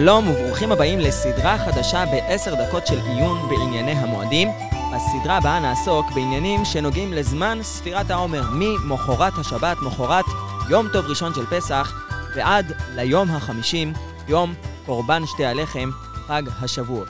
[0.00, 4.48] שלום וברוכים הבאים לסדרה חדשה בעשר דקות של עיון בענייני המועדים.
[4.94, 10.24] בסדרה הבאה נעסוק בעניינים שנוגעים לזמן ספירת העומר, ממחרת השבת, מחרת
[10.70, 11.92] יום טוב ראשון של פסח,
[12.36, 13.92] ועד ליום החמישים,
[14.28, 14.54] יום
[14.86, 15.90] קורבן שתי הלחם,
[16.26, 17.08] חג השבועות.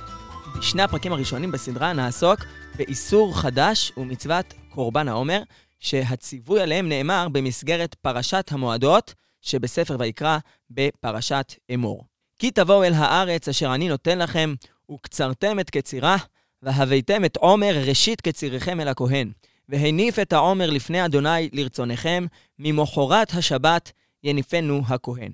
[0.59, 2.41] בשני הפרקים הראשונים בסדרה נעסוק
[2.77, 5.43] באיסור חדש ומצוות קורבן העומר,
[5.81, 10.39] שהציווי עליהם נאמר במסגרת פרשת המועדות שבספר ויקרא
[10.71, 12.14] בפרשת אמור.
[12.39, 14.55] כי תבואו אל הארץ אשר אני נותן לכם,
[14.91, 16.17] וקצרתם את קצירה,
[16.63, 19.33] והבאתם את עומר ראשית קציריכם אל הכהן.
[19.69, 22.27] והניף את העומר לפני אדוני לרצונכם,
[22.59, 23.93] ממחרת השבת
[24.25, 25.33] יניפנו הכהן.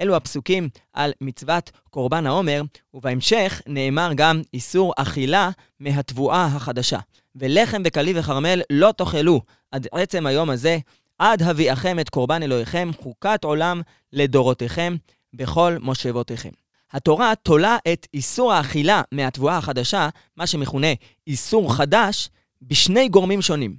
[0.00, 2.62] אלו הפסוקים על מצוות קורבן העומר,
[2.94, 6.98] ובהמשך נאמר גם איסור אכילה מהתבואה החדשה.
[7.36, 9.40] ולחם וקלי וכרמל לא תאכלו
[9.72, 10.78] עד עצם היום הזה,
[11.18, 14.96] עד הביאכם את קורבן אלוהיכם, חוקת עולם לדורותיכם,
[15.34, 16.50] בכל מושבותיכם.
[16.92, 20.86] התורה תולה את איסור האכילה מהתבואה החדשה, מה שמכונה
[21.26, 22.28] איסור חדש,
[22.62, 23.76] בשני גורמים שונים.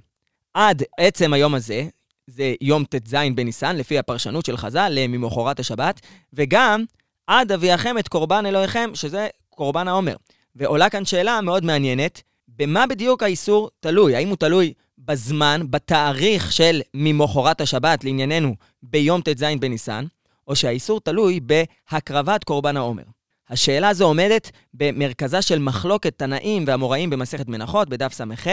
[0.54, 1.88] עד עצם היום הזה,
[2.26, 6.00] זה יום ט"ז בניסן, לפי הפרשנות של חז"ל, ממחרת השבת,
[6.32, 6.84] וגם
[7.26, 10.16] עד אביאכם את קורבן אלוהיכם, שזה קורבן העומר.
[10.56, 14.16] ועולה כאן שאלה מאוד מעניינת, במה בדיוק האיסור תלוי?
[14.16, 20.04] האם הוא תלוי בזמן, בתאריך של ממחרת השבת, לענייננו, ביום ט"ז בניסן,
[20.50, 23.02] או שהאיסור תלוי בהקרבת קורבן העומר.
[23.48, 28.46] השאלה הזו עומדת במרכזה של מחלוקת תנאים ואמוראים במסכת מנחות, בדף ס"ח,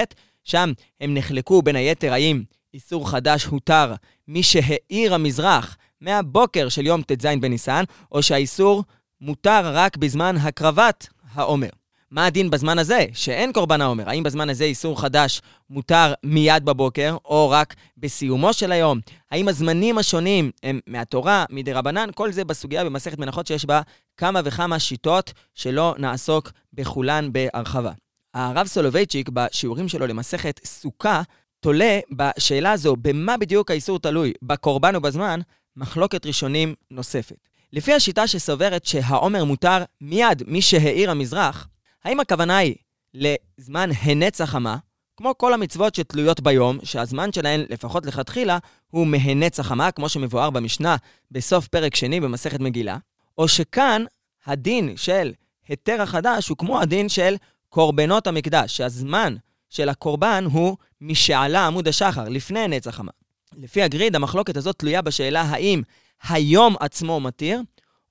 [0.44, 3.94] שם הם נחלקו בין היתר האם איסור חדש הותר
[4.28, 8.84] מי שהאיר המזרח מהבוקר של יום ט"ז בניסן, או שהאיסור
[9.22, 11.70] מותר רק בזמן הקרבת העומר.
[12.12, 14.10] מה הדין בזמן הזה, שאין קורבן העומר?
[14.10, 19.00] האם בזמן הזה איסור חדש מותר מיד בבוקר, או רק בסיומו של היום?
[19.32, 22.10] האם הזמנים השונים הם מהתורה, מדי רבנן?
[22.16, 23.82] כל זה בסוגיה במסכת מנחות שיש בה
[24.18, 27.92] כמה וכמה שיטות שלא נעסוק בכולן בהרחבה.
[28.34, 31.22] הרב סולובייצ'יק, בשיעורים שלו למסכת סוכה,
[31.60, 35.40] תולה בשאלה הזו, במה בדיוק האיסור תלוי, בקורבן או בזמן,
[35.76, 37.48] מחלוקת ראשונים נוספת.
[37.74, 41.68] לפי השיטה שסוברת שהעומר מותר מיד מי שהאיר המזרח,
[42.04, 42.76] האם הכוונה היא
[43.14, 44.78] לזמן הנץ החמה,
[45.18, 50.96] כמו כל המצוות שתלויות ביום, שהזמן שלהן, לפחות לכתחילה, הוא מהנץ החמה, כמו שמבואר במשנה
[51.32, 52.98] בסוף פרק שני במסכת מגילה,
[53.38, 54.04] או שכאן
[54.46, 55.34] הדין של
[55.68, 57.36] היתר החדש הוא כמו הדין של
[57.70, 59.36] קורבנות המקדש, שהזמן
[59.70, 63.12] של הקורבן הוא משעלה עמוד השחר, לפני נץ החמה.
[63.56, 65.82] לפי הגריד, המחלוקת הזאת תלויה בשאלה האם
[66.24, 67.62] היום עצמו מתיר,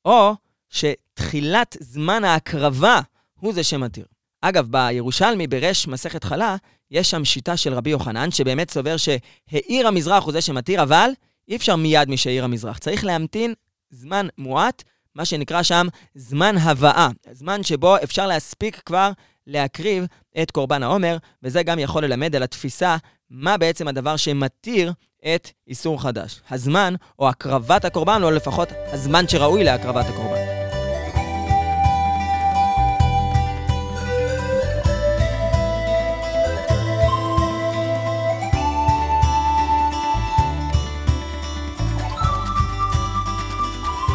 [0.05, 0.35] או
[0.71, 3.01] שתחילת זמן ההקרבה
[3.41, 4.05] הוא זה שמתיר.
[4.41, 6.57] אגב, בירושלמי, ברש מסכת חלה,
[6.91, 11.11] יש שם שיטה של רבי יוחנן, שבאמת סובר שהעיר המזרח הוא זה שמתיר, אבל
[11.49, 12.79] אי אפשר מיד משעיר המזרח.
[12.79, 13.55] צריך להמתין
[13.91, 14.83] זמן מועט,
[15.15, 17.09] מה שנקרא שם זמן הבאה.
[17.33, 19.11] זמן שבו אפשר להספיק כבר
[19.47, 20.07] להקריב
[20.43, 22.97] את קורבן העומר, וזה גם יכול ללמד על התפיסה
[23.31, 24.93] מה בעצם הדבר שמתיר
[25.35, 26.41] את איסור חדש.
[26.51, 30.46] הזמן, או הקרבת הקורבן, או לפחות הזמן שראוי להקרבת הקורבן.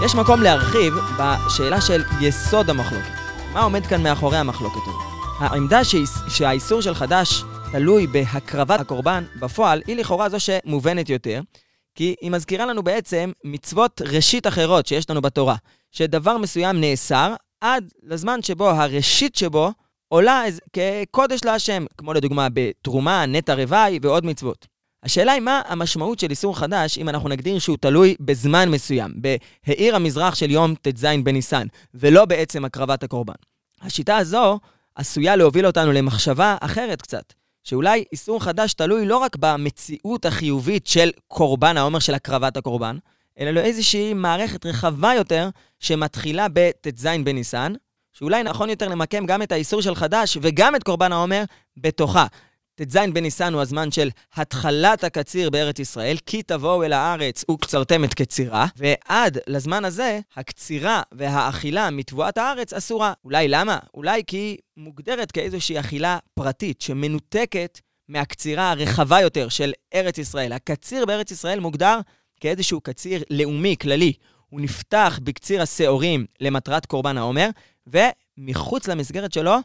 [0.06, 3.12] יש מקום להרחיב בשאלה של יסוד המחלוקת.
[3.54, 5.02] מה עומד כאן מאחורי המחלוקת הזאת?
[5.40, 5.82] העמדה
[6.30, 11.42] שהאיסור של חדש תלוי בהקרבת הקורבן בפועל, היא לכאורה זו שמובנת יותר,
[11.96, 15.56] כי היא מזכירה לנו בעצם מצוות ראשית אחרות שיש לנו בתורה,
[15.92, 19.72] שדבר מסוים נאסר עד לזמן שבו הראשית שבו
[20.08, 24.68] עולה כקודש להשם, כמו לדוגמה בתרומה, נטע רוואי ועוד מצוות.
[25.04, 29.96] השאלה היא מה המשמעות של איסור חדש אם אנחנו נגדיר שהוא תלוי בזמן מסוים, בהעיר
[29.96, 33.34] המזרח של יום ט"ז בניסן, ולא בעצם הקרבת הקורבן.
[33.82, 34.60] השיטה הזו
[34.96, 41.12] עשויה להוביל אותנו למחשבה אחרת קצת, שאולי איסור חדש תלוי לא רק במציאות החיובית של
[41.28, 42.98] קורבן העומר של הקרבת הקורבן,
[43.40, 45.50] אלא לאיזושהי מערכת רחבה יותר
[45.80, 47.74] שמתחילה בט"ז בניסן,
[48.14, 51.44] שאולי נכון יותר למקם גם את האיסור של חדש וגם את קורבן העומר
[51.78, 52.26] בתוכה.
[52.86, 58.14] ט"ז בניסן הוא הזמן של התחלת הקציר בארץ ישראל, כי תבואו אל הארץ וקצרתם את
[58.14, 63.14] קצירה, ועד לזמן הזה, הקצירה והאכילה מתבואת הארץ אסורה.
[63.26, 63.80] אולי למה?
[63.94, 67.80] אולי כי היא מוגדרת כאיזושהי אכילה פרטית שמנותקת
[68.10, 70.54] מהקצירה הרחבה יותר של ארץ ישראל.
[70.54, 72.00] הקציר בארץ ישראל מוגדר
[72.40, 74.14] כאיזשהו קציר לאומי, כללי.
[74.50, 77.50] הוא נפתח בקציר השעורים למטרת קורבן העומר,
[77.88, 79.56] ומחוץ למסגרת שלו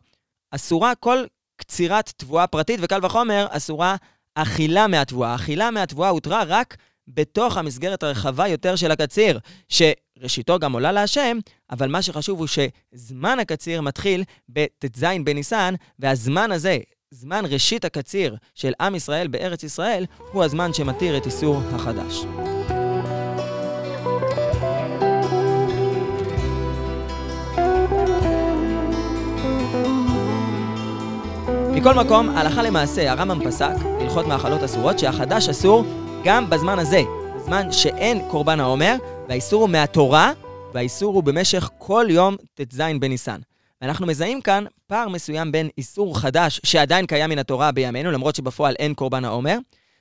[0.51, 1.25] אסורה כל
[1.57, 3.97] קצירת תבואה פרטית, וקל וחומר אסורה
[4.35, 5.35] אכילה מהתבואה.
[5.35, 6.77] אכילה מהתבואה הותרה רק
[7.09, 9.39] בתוך המסגרת הרחבה יותר של הקציר,
[9.69, 11.39] שראשיתו גם עולה להשם,
[11.71, 16.79] אבל מה שחשוב הוא שזמן הקציר מתחיל בט"ז בניסן, והזמן הזה,
[17.11, 22.25] זמן ראשית הקציר של עם ישראל בארץ ישראל, הוא הזמן שמתיר את איסור החדש.
[31.87, 35.85] מכל מקום, הלכה למעשה, הרמב"ם פסק, הלכות מאכלות אסורות, שהחדש אסור
[36.25, 37.03] גם בזמן הזה,
[37.37, 38.95] בזמן שאין קורבן העומר,
[39.29, 40.33] והאיסור הוא מהתורה,
[40.75, 43.41] והאיסור הוא במשך כל יום ט"ז בניסן.
[43.83, 48.75] ואנחנו מזהים כאן פער מסוים בין איסור חדש, שעדיין קיים מן התורה בימינו, למרות שבפועל
[48.79, 49.59] אין קורבן העומר,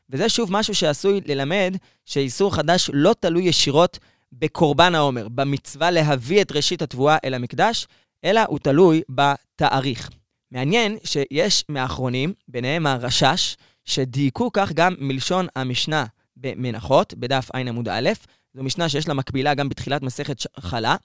[0.09, 3.99] וזה שוב משהו שעשוי ללמד שאיסור חדש לא תלוי ישירות
[4.31, 7.87] בקורבן העומר, במצווה להביא את ראשית התבואה אל המקדש,
[8.23, 10.09] אלא הוא תלוי בתאריך.
[10.51, 13.55] מעניין שיש מאחרונים, ביניהם הרשש,
[13.85, 16.05] שדייקו כך גם מלשון המשנה
[16.37, 18.09] במנחות, בדף ע' עמוד א',
[18.53, 20.95] זו משנה שיש לה מקבילה גם בתחילת מסכת חלה,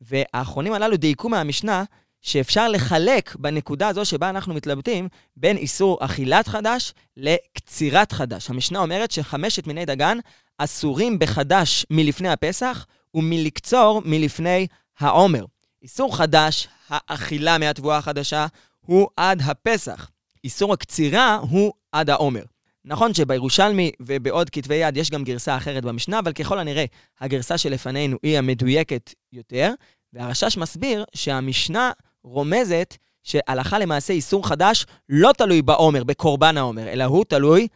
[0.00, 1.84] והאחרונים הללו דייקו מהמשנה
[2.20, 8.50] שאפשר לחלק בנקודה הזו שבה אנחנו מתלבטים בין איסור אכילת חדש לקצירת חדש.
[8.50, 10.18] המשנה אומרת שחמשת מיני דגן
[10.58, 14.66] אסורים בחדש מלפני הפסח ומלקצור מלפני
[14.98, 15.44] העומר.
[15.82, 18.46] איסור חדש, האכילה מהתבואה החדשה,
[18.86, 20.10] הוא עד הפסח.
[20.44, 22.42] איסור הקצירה הוא עד העומר.
[22.84, 26.84] נכון שבירושלמי ובעוד כתבי יד יש גם גרסה אחרת במשנה, אבל ככל הנראה
[27.20, 29.72] הגרסה שלפנינו היא המדויקת יותר,
[30.12, 31.90] והרשש מסביר שהמשנה
[32.24, 37.68] רומזת שהלכה למעשה איסור חדש לא תלוי בעומר, בקורבן העומר, אלא הוא תלוי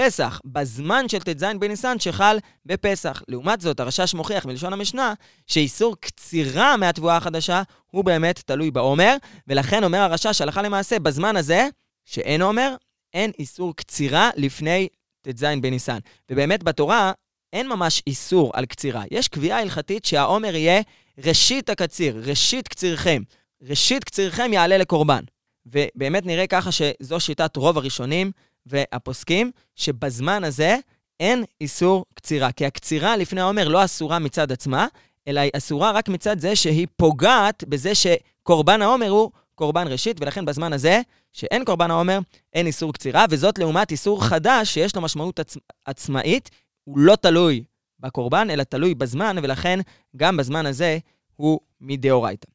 [0.00, 3.22] בפסח, בזמן של ט"ז בניסן שחל בפסח.
[3.28, 5.14] לעומת זאת, הרשש מוכיח מלשון המשנה
[5.46, 9.16] שאיסור קצירה מהתבואה החדשה הוא באמת תלוי בעומר,
[9.46, 11.68] ולכן אומר הרשש הלכה למעשה, בזמן הזה,
[12.04, 12.74] שאין עומר,
[13.14, 14.88] אין איסור קצירה לפני
[15.22, 15.98] ט"ז בניסן.
[16.30, 17.12] ובאמת בתורה
[17.52, 19.02] אין ממש איסור על קצירה.
[19.10, 20.82] יש קביעה הלכתית שהעומר יהיה
[21.24, 23.22] ראשית הקציר, ראשית קצירכם.
[23.62, 25.24] ראשית קצירכם יעלה לקורבן.
[25.66, 28.32] ובאמת נראה ככה שזו שיטת רוב הראשונים
[28.66, 30.76] והפוסקים, שבזמן הזה
[31.20, 32.52] אין איסור קצירה.
[32.52, 34.86] כי הקצירה לפני העומר לא אסורה מצד עצמה,
[35.28, 40.44] אלא היא אסורה רק מצד זה שהיא פוגעת בזה שקורבן העומר הוא קורבן ראשית, ולכן
[40.44, 41.00] בזמן הזה,
[41.32, 42.18] שאין קורבן העומר,
[42.52, 45.56] אין איסור קצירה, וזאת לעומת איסור חדש שיש לו משמעות עצ...
[45.84, 46.50] עצמאית,
[46.84, 47.64] הוא לא תלוי
[48.00, 49.78] בקורבן, אלא תלוי בזמן, ולכן
[50.16, 50.98] גם בזמן הזה
[51.36, 52.46] הוא מדאורייתא.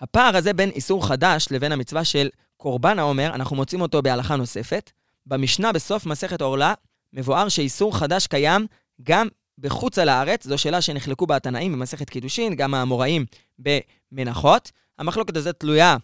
[0.00, 4.90] הפער הזה בין איסור חדש לבין המצווה של קורבן העומר, אנחנו מוצאים אותו בהלכה נוספת.
[5.26, 6.74] במשנה בסוף מסכת עורלה
[7.12, 8.66] מבואר שאיסור חדש קיים
[9.02, 9.28] גם
[9.58, 13.24] בחוץ על הארץ, זו שאלה שנחלקו בה התנאים במסכת קידושין, גם האמוראים
[13.58, 14.70] במנחות.
[14.98, 15.96] המחלוקת הזאת תלויה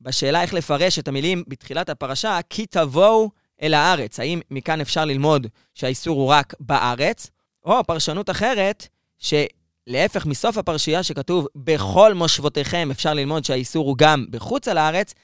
[0.00, 3.30] בשאלה איך לפרש את המילים בתחילת הפרשה, כי תבואו
[3.62, 4.20] אל הארץ.
[4.20, 7.30] האם מכאן אפשר ללמוד שהאיסור הוא רק בארץ,
[7.64, 8.88] או פרשנות אחרת,
[9.18, 15.14] שלהפך מסוף הפרשייה שכתוב בכל מושבותיכם אפשר ללמוד שהאיסור הוא גם בחוץ על הארץ,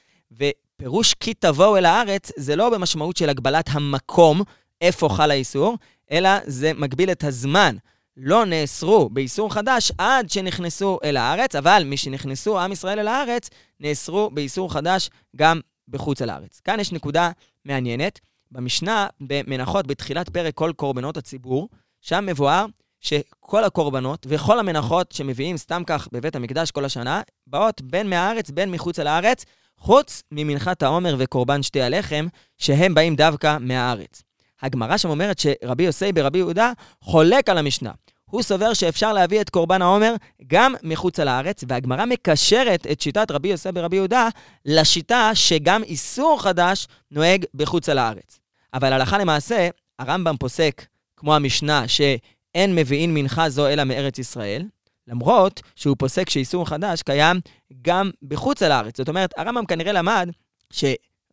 [0.81, 4.41] ופירוש כי תבואו אל הארץ זה לא במשמעות של הגבלת המקום,
[4.81, 5.77] איפה חל האיסור,
[6.11, 7.75] אלא זה מגביל את הזמן.
[8.17, 13.49] לא נאסרו באיסור חדש עד שנכנסו אל הארץ, אבל משנכנסו עם ישראל אל הארץ,
[13.79, 16.61] נאסרו באיסור חדש גם בחוץ על הארץ.
[16.63, 17.31] כאן יש נקודה
[17.65, 18.19] מעניינת.
[18.51, 21.69] במשנה, במנחות, בתחילת פרק כל קורבנות הציבור,
[22.01, 22.65] שם מבואר
[22.99, 28.71] שכל הקורבנות וכל המנחות שמביאים סתם כך בבית המקדש כל השנה, באות בין מהארץ בין
[28.71, 29.45] מחוץ על הארץ,
[29.81, 34.23] חוץ ממנחת העומר וקורבן שתי הלחם, שהם באים דווקא מהארץ.
[34.61, 36.71] הגמרא שם אומרת שרבי יוסי ברבי יהודה
[37.01, 37.91] חולק על המשנה.
[38.25, 40.15] הוא סובר שאפשר להביא את קורבן העומר
[40.47, 44.27] גם מחוץ על הארץ, והגמרא מקשרת את שיטת רבי יוסי ברבי יהודה
[44.65, 48.39] לשיטה שגם איסור חדש נוהג בחוץ על הארץ.
[48.73, 49.69] אבל הלכה למעשה,
[49.99, 50.85] הרמב"ם פוסק,
[51.17, 54.65] כמו המשנה, שאין מביאין מנחה זו אלא מארץ ישראל,
[55.07, 57.39] למרות שהוא פוסק שאיסור חדש קיים
[57.81, 58.97] גם בחוץ על הארץ.
[58.97, 60.29] זאת אומרת, הרמב"ם כנראה למד
[60.73, 60.83] ש...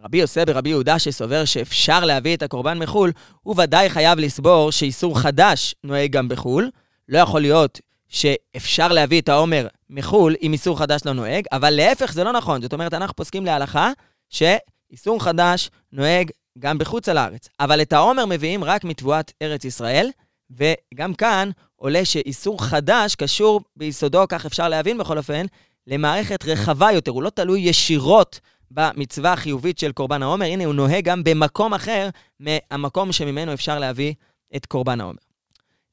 [0.01, 5.21] רבי יוסף ורבי יהודה שסובר שאפשר להביא את הקורבן מחו"ל, הוא ודאי חייב לסבור שאיסור
[5.21, 6.71] חדש נוהג גם בחו"ל.
[7.09, 12.13] לא יכול להיות שאפשר להביא את העומר מחו"ל אם איסור חדש לא נוהג, אבל להפך
[12.13, 12.63] זה לא נכון.
[12.63, 13.93] זאת אומרת, אנחנו פוסקים להלכה
[14.29, 17.49] שאיסור חדש נוהג גם בחוץ על הארץ.
[17.61, 20.11] אבל את העומר מביאים רק מתבואת ארץ ישראל,
[20.51, 25.47] וגם כאן עולה שאיסור חדש קשור ביסודו, כך אפשר להבין בכל אופן,
[25.87, 27.11] למערכת רחבה יותר.
[27.11, 30.47] הוא לא תלוי ישירות במצווה החיובית של קורבן העומר.
[30.47, 32.09] הנה, הוא נוהג גם במקום אחר
[32.41, 34.15] מהמקום שממנו אפשר להביא
[34.57, 35.19] את קורבן העומר.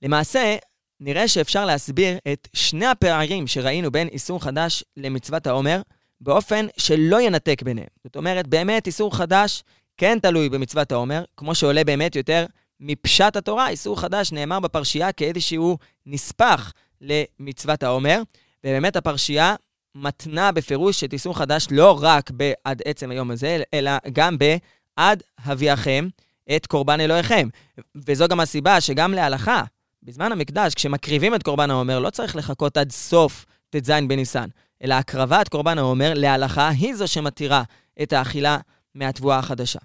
[0.01, 0.55] למעשה,
[0.99, 5.81] נראה שאפשר להסביר את שני הפערים שראינו בין איסור חדש למצוות העומר,
[6.21, 7.87] באופן שלא ינתק ביניהם.
[8.03, 9.63] זאת אומרת, באמת איסור חדש
[9.97, 12.45] כן תלוי במצוות העומר, כמו שעולה באמת יותר
[12.79, 18.21] מפשט התורה, איסור חדש נאמר בפרשייה כאיזשהו נספח למצוות העומר,
[18.63, 19.55] ובאמת הפרשייה
[19.95, 26.07] מתנה בפירוש את איסור חדש לא רק בעד עצם היום הזה, אלא גם בעד הביאכם
[26.55, 27.47] את קורבן אלוהיכם.
[27.95, 29.63] וזו גם הסיבה שגם להלכה,
[30.03, 34.47] בזמן המקדש, כשמקריבים את קורבן העומר, לא צריך לחכות עד סוף ט"ז בניסן,
[34.83, 37.63] אלא הקרבת קורבן העומר להלכה היא זו שמתירה
[38.01, 38.57] את האכילה
[38.95, 39.79] מהתבואה החדשה.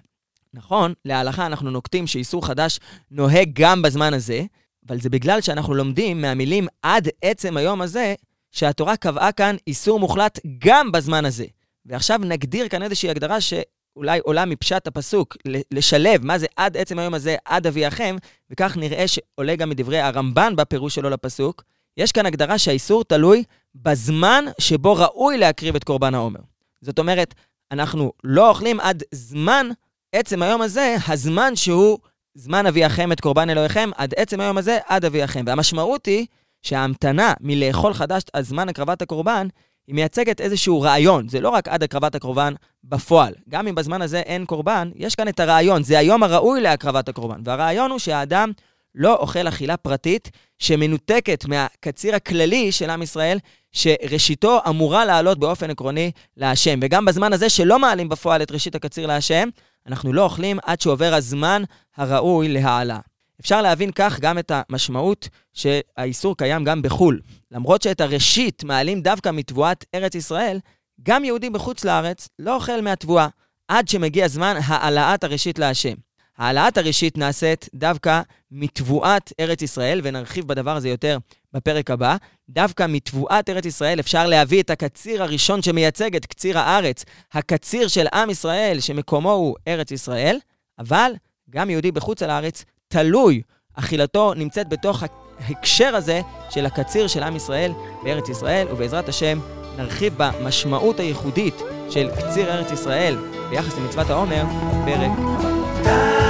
[0.53, 2.79] נכון, להלכה אנחנו נוקטים שאיסור חדש
[3.11, 4.43] נוהג גם בזמן הזה,
[4.87, 8.15] אבל זה בגלל שאנחנו לומדים מהמילים עד עצם היום הזה,
[8.51, 11.45] שהתורה קבעה כאן איסור מוחלט גם בזמן הזה.
[11.85, 15.37] ועכשיו נגדיר כאן איזושהי הגדרה שאולי עולה מפשט הפסוק,
[15.71, 18.15] לשלב מה זה עד עצם היום הזה, עד אביאכם,
[18.49, 21.63] וכך נראה שעולה גם מדברי הרמב"ן בפירוש שלו לפסוק.
[21.97, 23.43] יש כאן הגדרה שהאיסור תלוי
[23.75, 26.39] בזמן שבו ראוי להקריב את קורבן העומר.
[26.81, 27.33] זאת אומרת,
[27.71, 29.69] אנחנו לא אוכלים עד זמן,
[30.15, 31.97] עצם היום הזה, הזמן שהוא
[32.35, 35.43] זמן אביאכם את קורבן אלוהיכם, עד עצם היום הזה, עד אביאכם.
[35.47, 36.25] והמשמעות היא
[36.61, 39.47] שההמתנה מלאכול חדש עד זמן הקרבת הקורבן,
[39.87, 41.27] היא מייצגת איזשהו רעיון.
[41.29, 42.53] זה לא רק עד הקרבת הקורבן
[42.83, 43.33] בפועל.
[43.49, 45.83] גם אם בזמן הזה אין קורבן, יש כאן את הרעיון.
[45.83, 47.41] זה היום הראוי להקרבת הקורבן.
[47.43, 48.51] והרעיון הוא שהאדם
[48.95, 53.37] לא אוכל אכילה פרטית שמנותקת מהקציר הכללי של עם ישראל,
[53.71, 56.79] שראשיתו אמורה לעלות באופן עקרוני להשם.
[56.81, 59.49] וגם בזמן הזה שלא מעלים בפועל את ראשית הקציר להשם,
[59.87, 61.63] אנחנו לא אוכלים עד שעובר הזמן
[61.97, 62.99] הראוי להעלה.
[63.41, 67.21] אפשר להבין כך גם את המשמעות שהאיסור קיים גם בחו"ל.
[67.51, 70.59] למרות שאת הראשית מעלים דווקא מתבואת ארץ ישראל,
[71.03, 73.27] גם יהודי בחוץ לארץ לא אוכל מהתבואה,
[73.67, 75.93] עד שמגיע זמן העלאת הראשית להשם.
[76.37, 78.21] העלאת הראשית נעשית דווקא
[78.51, 81.17] מתבואת ארץ ישראל, ונרחיב בדבר הזה יותר
[81.53, 82.15] בפרק הבא.
[82.53, 88.05] דווקא מתבואת ארץ ישראל אפשר להביא את הקציר הראשון שמייצג את קציר הארץ, הקציר של
[88.13, 90.39] עם ישראל, שמקומו הוא ארץ ישראל,
[90.79, 91.11] אבל
[91.49, 93.41] גם יהודי בחוץ על הארץ תלוי,
[93.73, 95.03] אכילתו נמצאת בתוך
[95.39, 97.71] ההקשר הזה של הקציר של עם ישראל
[98.03, 99.39] בארץ ישראל, ובעזרת השם
[99.77, 101.55] נרחיב במשמעות הייחודית
[101.89, 103.15] של קציר ארץ ישראל
[103.49, 104.43] ביחס למצוות העומר
[104.85, 106.21] פרק הבא.